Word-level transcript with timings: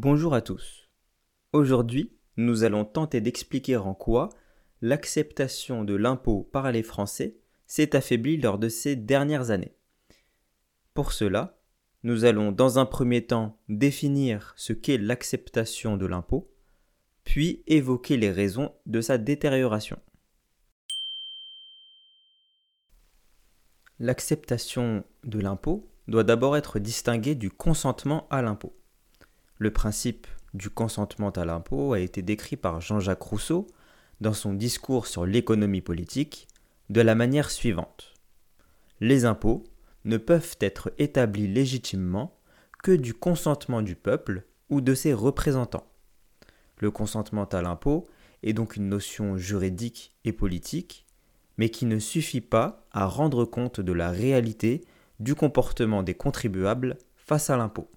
Bonjour 0.00 0.32
à 0.32 0.42
tous. 0.42 0.88
Aujourd'hui, 1.52 2.12
nous 2.36 2.62
allons 2.62 2.84
tenter 2.84 3.20
d'expliquer 3.20 3.76
en 3.78 3.94
quoi 3.94 4.28
l'acceptation 4.80 5.82
de 5.82 5.96
l'impôt 5.96 6.48
par 6.52 6.70
les 6.70 6.84
Français 6.84 7.36
s'est 7.66 7.96
affaiblie 7.96 8.36
lors 8.36 8.60
de 8.60 8.68
ces 8.68 8.94
dernières 8.94 9.50
années. 9.50 9.74
Pour 10.94 11.10
cela, 11.10 11.58
nous 12.04 12.24
allons 12.24 12.52
dans 12.52 12.78
un 12.78 12.86
premier 12.86 13.26
temps 13.26 13.58
définir 13.68 14.54
ce 14.56 14.72
qu'est 14.72 14.98
l'acceptation 14.98 15.96
de 15.96 16.06
l'impôt, 16.06 16.48
puis 17.24 17.64
évoquer 17.66 18.16
les 18.16 18.30
raisons 18.30 18.72
de 18.86 19.00
sa 19.00 19.18
détérioration. 19.18 19.98
L'acceptation 23.98 25.02
de 25.24 25.40
l'impôt 25.40 25.90
doit 26.06 26.22
d'abord 26.22 26.56
être 26.56 26.78
distinguée 26.78 27.34
du 27.34 27.50
consentement 27.50 28.28
à 28.30 28.42
l'impôt. 28.42 28.77
Le 29.58 29.72
principe 29.72 30.28
du 30.54 30.70
consentement 30.70 31.30
à 31.30 31.44
l'impôt 31.44 31.92
a 31.92 31.98
été 31.98 32.22
décrit 32.22 32.56
par 32.56 32.80
Jean-Jacques 32.80 33.22
Rousseau 33.22 33.66
dans 34.20 34.32
son 34.32 34.52
discours 34.52 35.06
sur 35.06 35.26
l'économie 35.26 35.80
politique 35.80 36.46
de 36.90 37.00
la 37.00 37.16
manière 37.16 37.50
suivante. 37.50 38.14
Les 39.00 39.24
impôts 39.24 39.64
ne 40.04 40.16
peuvent 40.16 40.56
être 40.60 40.92
établis 40.98 41.48
légitimement 41.48 42.38
que 42.84 42.92
du 42.92 43.14
consentement 43.14 43.82
du 43.82 43.96
peuple 43.96 44.44
ou 44.70 44.80
de 44.80 44.94
ses 44.94 45.12
représentants. 45.12 45.90
Le 46.78 46.92
consentement 46.92 47.44
à 47.44 47.60
l'impôt 47.60 48.06
est 48.44 48.52
donc 48.52 48.76
une 48.76 48.88
notion 48.88 49.36
juridique 49.36 50.14
et 50.24 50.32
politique, 50.32 51.04
mais 51.56 51.70
qui 51.70 51.86
ne 51.86 51.98
suffit 51.98 52.40
pas 52.40 52.86
à 52.92 53.06
rendre 53.06 53.44
compte 53.44 53.80
de 53.80 53.92
la 53.92 54.10
réalité 54.10 54.84
du 55.18 55.34
comportement 55.34 56.04
des 56.04 56.14
contribuables 56.14 56.96
face 57.16 57.50
à 57.50 57.56
l'impôt 57.56 57.90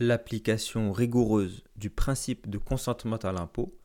l'application 0.00 0.92
rigoureuse 0.92 1.64
du 1.76 1.90
principe 1.90 2.48
de 2.48 2.58
consentement 2.58 3.16
à 3.16 3.32
l'impôt 3.32 3.78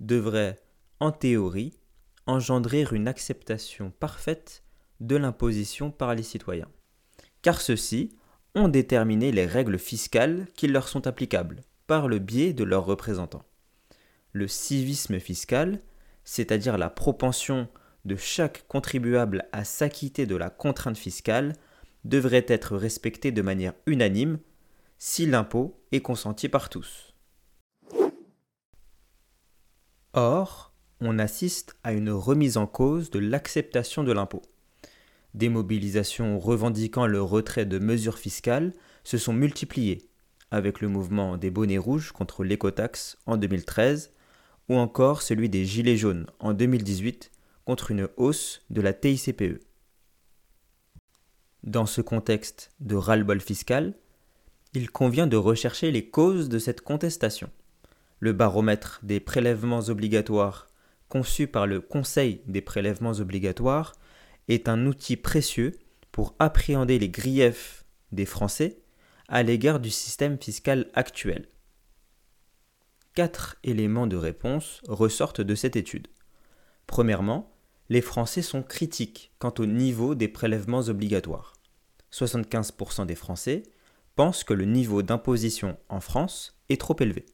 devrait, 0.00 0.58
en 0.98 1.12
théorie, 1.12 1.78
engendrer 2.26 2.84
une 2.92 3.08
acceptation 3.08 3.92
parfaite 3.98 4.64
de 5.00 5.16
l'imposition 5.16 5.90
par 5.90 6.14
les 6.14 6.22
citoyens, 6.22 6.68
car 7.42 7.60
ceux-ci 7.60 8.10
ont 8.54 8.68
déterminé 8.68 9.32
les 9.32 9.46
règles 9.46 9.78
fiscales 9.78 10.46
qui 10.54 10.66
leur 10.66 10.88
sont 10.88 11.06
applicables 11.06 11.62
par 11.86 12.08
le 12.08 12.18
biais 12.18 12.52
de 12.52 12.64
leurs 12.64 12.84
représentants. 12.84 13.44
Le 14.32 14.48
civisme 14.48 15.18
fiscal, 15.18 15.80
c'est-à-dire 16.24 16.78
la 16.78 16.90
propension 16.90 17.68
de 18.04 18.16
chaque 18.16 18.66
contribuable 18.68 19.46
à 19.52 19.64
s'acquitter 19.64 20.26
de 20.26 20.36
la 20.36 20.50
contrainte 20.50 20.98
fiscale, 20.98 21.54
devrait 22.04 22.46
être 22.48 22.76
respecté 22.76 23.30
de 23.32 23.42
manière 23.42 23.74
unanime 23.86 24.38
si 25.02 25.24
l'impôt 25.24 25.82
est 25.92 26.02
consenti 26.02 26.50
par 26.50 26.68
tous. 26.68 27.14
Or, 30.12 30.74
on 31.00 31.18
assiste 31.18 31.74
à 31.82 31.94
une 31.94 32.10
remise 32.10 32.58
en 32.58 32.66
cause 32.66 33.10
de 33.10 33.18
l'acceptation 33.18 34.04
de 34.04 34.12
l'impôt. 34.12 34.42
Des 35.32 35.48
mobilisations 35.48 36.38
revendiquant 36.38 37.06
le 37.06 37.22
retrait 37.22 37.64
de 37.64 37.78
mesures 37.78 38.18
fiscales 38.18 38.74
se 39.02 39.16
sont 39.16 39.32
multipliées, 39.32 40.10
avec 40.50 40.82
le 40.82 40.88
mouvement 40.88 41.38
des 41.38 41.50
bonnets 41.50 41.78
rouges 41.78 42.12
contre 42.12 42.44
l'écotaxe 42.44 43.16
en 43.24 43.38
2013, 43.38 44.12
ou 44.68 44.76
encore 44.76 45.22
celui 45.22 45.48
des 45.48 45.64
Gilets 45.64 45.96
jaunes 45.96 46.26
en 46.40 46.52
2018 46.52 47.30
contre 47.64 47.90
une 47.90 48.06
hausse 48.18 48.66
de 48.68 48.82
la 48.82 48.92
TICPE. 48.92 49.64
Dans 51.62 51.86
ce 51.86 52.02
contexte 52.02 52.70
de 52.80 52.96
ras-le-bol 52.96 53.40
fiscal, 53.40 53.94
il 54.74 54.90
convient 54.90 55.26
de 55.26 55.36
rechercher 55.36 55.90
les 55.90 56.08
causes 56.08 56.48
de 56.48 56.58
cette 56.58 56.80
contestation. 56.80 57.50
Le 58.20 58.32
baromètre 58.32 59.00
des 59.02 59.18
prélèvements 59.18 59.80
obligatoires, 59.88 60.68
conçu 61.08 61.46
par 61.46 61.66
le 61.66 61.80
Conseil 61.80 62.42
des 62.46 62.60
prélèvements 62.60 63.12
obligatoires, 63.12 63.94
est 64.48 64.68
un 64.68 64.86
outil 64.86 65.16
précieux 65.16 65.72
pour 66.12 66.34
appréhender 66.38 66.98
les 66.98 67.08
griefs 67.08 67.84
des 68.12 68.26
Français 68.26 68.78
à 69.28 69.42
l'égard 69.42 69.80
du 69.80 69.90
système 69.90 70.38
fiscal 70.38 70.88
actuel. 70.94 71.48
Quatre 73.14 73.56
éléments 73.64 74.06
de 74.06 74.16
réponse 74.16 74.80
ressortent 74.86 75.40
de 75.40 75.54
cette 75.54 75.76
étude. 75.76 76.08
Premièrement, 76.86 77.56
les 77.88 78.00
Français 78.00 78.42
sont 78.42 78.62
critiques 78.62 79.32
quant 79.38 79.54
au 79.58 79.66
niveau 79.66 80.14
des 80.14 80.28
prélèvements 80.28 80.80
obligatoires. 80.80 81.54
75% 82.12 83.06
des 83.06 83.14
Français 83.16 83.62
que 84.20 84.52
le 84.52 84.66
niveau 84.66 85.02
d'imposition 85.02 85.78
en 85.88 86.00
France 86.00 86.54
est 86.68 86.80
trop 86.80 86.96
élevé. 87.00 87.24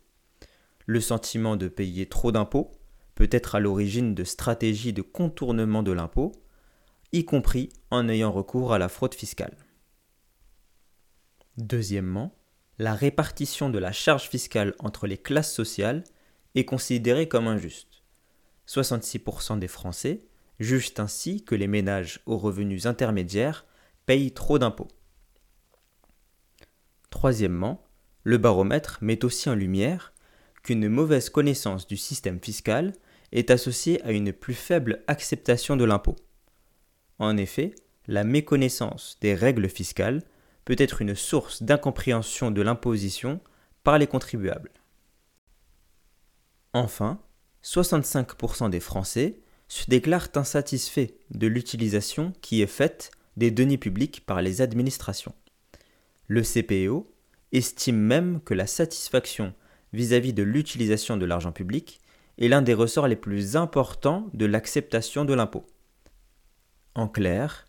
Le 0.86 1.00
sentiment 1.00 1.56
de 1.56 1.66
payer 1.66 2.06
trop 2.06 2.30
d'impôts 2.30 2.70
peut 3.16 3.28
être 3.32 3.56
à 3.56 3.60
l'origine 3.60 4.14
de 4.14 4.22
stratégies 4.22 4.92
de 4.92 5.02
contournement 5.02 5.82
de 5.82 5.90
l'impôt, 5.90 6.30
y 7.12 7.24
compris 7.24 7.70
en 7.90 8.08
ayant 8.08 8.30
recours 8.30 8.72
à 8.72 8.78
la 8.78 8.88
fraude 8.88 9.14
fiscale. 9.14 9.56
Deuxièmement, 11.56 12.36
la 12.78 12.94
répartition 12.94 13.68
de 13.68 13.78
la 13.78 13.90
charge 13.90 14.28
fiscale 14.28 14.74
entre 14.78 15.08
les 15.08 15.18
classes 15.18 15.52
sociales 15.52 16.04
est 16.54 16.66
considérée 16.66 17.26
comme 17.26 17.48
injuste. 17.48 18.02
66% 18.68 19.58
des 19.58 19.68
Français 19.68 20.24
jugent 20.60 20.94
ainsi 20.98 21.42
que 21.42 21.56
les 21.56 21.66
ménages 21.66 22.20
aux 22.26 22.38
revenus 22.38 22.86
intermédiaires 22.86 23.66
payent 24.04 24.32
trop 24.32 24.60
d'impôts. 24.60 24.88
Troisièmement, 27.26 27.82
le 28.22 28.38
baromètre 28.38 28.98
met 29.00 29.24
aussi 29.24 29.48
en 29.48 29.56
lumière 29.56 30.12
qu'une 30.62 30.88
mauvaise 30.88 31.28
connaissance 31.28 31.88
du 31.88 31.96
système 31.96 32.38
fiscal 32.38 32.92
est 33.32 33.50
associée 33.50 34.00
à 34.04 34.12
une 34.12 34.32
plus 34.32 34.54
faible 34.54 35.02
acceptation 35.08 35.76
de 35.76 35.82
l'impôt. 35.82 36.14
En 37.18 37.36
effet, 37.36 37.74
la 38.06 38.22
méconnaissance 38.22 39.18
des 39.22 39.34
règles 39.34 39.68
fiscales 39.68 40.22
peut 40.64 40.76
être 40.78 41.02
une 41.02 41.16
source 41.16 41.64
d'incompréhension 41.64 42.52
de 42.52 42.62
l'imposition 42.62 43.40
par 43.82 43.98
les 43.98 44.06
contribuables. 44.06 44.70
Enfin, 46.74 47.20
65% 47.64 48.70
des 48.70 48.78
Français 48.78 49.40
se 49.66 49.90
déclarent 49.90 50.28
insatisfaits 50.36 51.10
de 51.32 51.48
l'utilisation 51.48 52.32
qui 52.40 52.62
est 52.62 52.68
faite 52.68 53.10
des 53.36 53.50
deniers 53.50 53.78
publics 53.78 54.24
par 54.24 54.42
les 54.42 54.62
administrations. 54.62 55.34
Le 56.28 56.44
estime 57.52 57.98
même 57.98 58.40
que 58.40 58.54
la 58.54 58.66
satisfaction 58.66 59.54
vis-à-vis 59.92 60.32
de 60.32 60.42
l'utilisation 60.42 61.16
de 61.16 61.24
l'argent 61.24 61.52
public 61.52 62.00
est 62.38 62.48
l'un 62.48 62.62
des 62.62 62.74
ressorts 62.74 63.08
les 63.08 63.16
plus 63.16 63.56
importants 63.56 64.28
de 64.34 64.46
l'acceptation 64.46 65.24
de 65.24 65.34
l'impôt. 65.34 65.66
En 66.94 67.08
clair, 67.08 67.66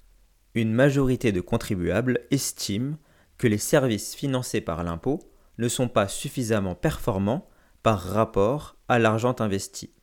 une 0.55 0.73
majorité 0.73 1.31
de 1.31 1.41
contribuables 1.41 2.21
estiment 2.31 2.97
que 3.37 3.47
les 3.47 3.57
services 3.57 4.15
financés 4.15 4.61
par 4.61 4.83
l'impôt 4.83 5.19
ne 5.57 5.67
sont 5.67 5.87
pas 5.87 6.07
suffisamment 6.07 6.75
performants 6.75 7.47
par 7.83 8.01
rapport 8.01 8.77
à 8.87 8.99
l'argent 8.99 9.35
investi. 9.39 9.93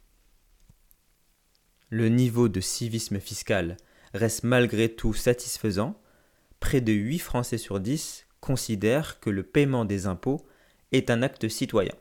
Le 1.91 2.08
niveau 2.08 2.48
de 2.48 2.60
civisme 2.60 3.20
fiscal 3.20 3.76
reste 4.14 4.44
malgré 4.44 4.88
tout 4.88 5.14
satisfaisant, 5.14 6.00
près 6.60 6.80
de 6.80 6.92
8 6.92 7.18
Français 7.18 7.58
sur 7.58 7.80
10 7.80 8.23
considère 8.44 9.21
que 9.21 9.31
le 9.31 9.43
paiement 9.43 9.87
des 9.87 10.06
impôts 10.06 10.47
est 10.93 11.09
un 11.09 11.22
acte 11.22 11.49
citoyen. 11.49 11.94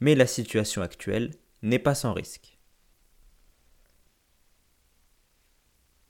Mais 0.00 0.16
la 0.16 0.26
situation 0.26 0.82
actuelle 0.82 1.30
n'est 1.62 1.78
pas 1.78 1.94
sans 1.94 2.12
risque. 2.12 2.58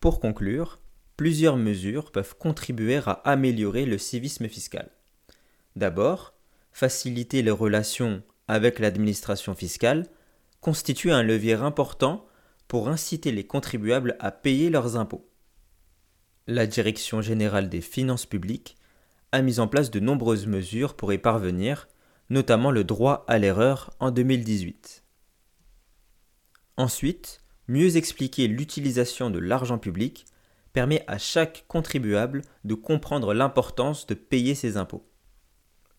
Pour 0.01 0.19
conclure, 0.19 0.81
plusieurs 1.19 1.59
mesures 1.59 2.11
peuvent 2.11 2.37
contribuer 2.39 3.03
à 3.05 3.21
améliorer 3.25 3.85
le 3.85 3.99
civisme 3.99 4.49
fiscal. 4.49 4.91
D'abord, 5.77 6.33
faciliter 6.73 7.43
les 7.43 7.51
relations 7.51 8.23
avec 8.49 8.79
l'administration 8.79 9.55
fiscale 9.55 10.07
constitue 10.63 11.13
un 11.13 11.23
levier 11.23 11.53
important 11.53 12.27
pour 12.67 12.89
inciter 12.89 13.31
les 13.31 13.47
contribuables 13.47 14.17
à 14.21 14.31
payer 14.31 14.71
leurs 14.71 14.97
impôts. 14.97 15.29
La 16.47 16.67
Direction 16.67 17.21
générale 17.21 17.69
des 17.69 17.83
finances 17.83 18.25
publiques 18.25 18.79
a 19.33 19.43
mis 19.43 19.61
en 19.61 19.69
place 19.69 19.91
de 19.91 20.01
nombreuses 20.01 20.47
mesures 20.47 20.95
pour 20.95 21.13
y 21.13 21.19
parvenir, 21.19 21.89
notamment 22.31 22.71
le 22.71 22.85
droit 22.85 23.25
à 23.29 23.39
l'erreur 23.39 23.91
en 24.01 24.11
2018. 24.11 25.05
Ensuite, 26.77 27.41
mieux 27.69 27.97
expliquer 27.97 28.49
l'utilisation 28.49 29.31
de 29.31 29.39
l'argent 29.39 29.79
public 29.79 30.27
permet 30.73 31.05
à 31.07 31.19
chaque 31.19 31.65
contribuable 31.69 32.43
de 32.65 32.75
comprendre 32.75 33.33
l'importance 33.33 34.07
de 34.07 34.15
payer 34.15 34.55
ses 34.55 34.77
impôts. 34.77 35.09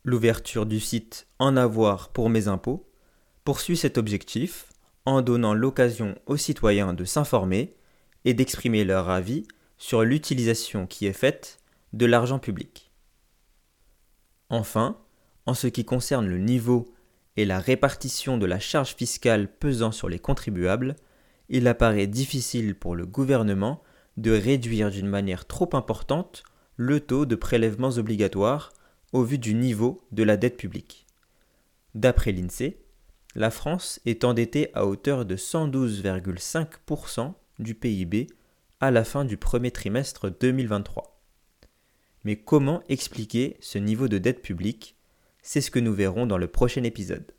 L'ouverture 0.03 0.65
du 0.65 0.79
site 0.79 1.27
En 1.39 1.57
avoir 1.57 2.09
pour 2.09 2.29
mes 2.29 2.47
impôts 2.47 2.88
poursuit 3.44 3.75
cet 3.75 3.97
objectif 3.97 4.68
en 5.06 5.21
donnant 5.21 5.53
l'occasion 5.53 6.15
aux 6.25 6.38
citoyens 6.38 6.94
de 6.94 7.06
s'informer 7.06 7.75
et 8.24 8.33
d'exprimer 8.33 8.83
leur 8.83 9.09
avis 9.09 9.47
sur 9.77 10.03
l'utilisation 10.03 10.85
qui 10.85 11.06
est 11.06 11.13
faite 11.13 11.59
de 11.94 12.06
l'argent 12.06 12.39
public. 12.39 12.87
Enfin, 14.50 14.98
en 15.46 15.54
ce 15.54 15.68
qui 15.68 15.86
concerne 15.86 16.28
le 16.28 16.38
niveau 16.38 16.94
et 17.36 17.46
la 17.46 17.60
répartition 17.60 18.38
de 18.38 18.46
la 18.46 18.60
charge 18.60 18.96
fiscale 18.96 19.48
pesant 19.48 19.92
sur 19.92 20.10
les 20.10 20.20
contribuables, 20.20 20.96
il 21.50 21.68
apparaît 21.68 22.08
difficile 22.08 22.76
pour 22.76 22.96
le 22.96 23.06
gouvernement 23.06 23.82
de 24.18 24.32
réduire 24.32 24.90
d'une 24.90 25.08
manière 25.08 25.46
trop 25.46 25.70
importante 25.74 26.44
le 26.76 27.00
taux 27.00 27.26
de 27.26 27.36
prélèvements 27.36 27.98
obligatoires 27.98 28.74
au 29.14 29.24
vu 29.24 29.38
du 29.38 29.54
niveau 29.54 30.02
de 30.12 30.24
la 30.24 30.38
dette 30.38 30.58
publique. 30.58 31.06
D'après 31.96 32.32
l'INSEE, 32.32 32.78
la 33.36 33.52
France 33.52 34.00
est 34.06 34.24
endettée 34.24 34.70
à 34.74 34.86
hauteur 34.86 35.26
de 35.26 35.36
112,5% 35.36 37.34
du 37.60 37.76
PIB 37.76 38.28
à 38.80 38.92
la 38.92 39.04
fin 39.04 39.26
du 39.26 39.38
premier 39.38 39.72
trimestre 39.72 40.30
2023. 40.30 41.17
Mais 42.27 42.35
comment 42.35 42.83
expliquer 42.89 43.56
ce 43.62 43.77
niveau 43.77 44.09
de 44.09 44.18
dette 44.18 44.41
publique? 44.41 44.97
C'est 45.41 45.62
ce 45.62 45.71
que 45.71 45.79
nous 45.79 45.94
verrons 45.94 46.25
dans 46.25 46.38
le 46.38 46.47
prochain 46.47 46.83
épisode. 46.83 47.31